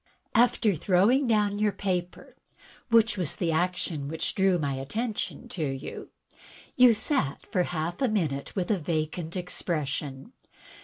[0.33, 2.35] After throwing down your paper,
[2.89, 6.09] which was the action which drew my attention to you,
[6.75, 10.33] you sat for half a minute with a vacant expression.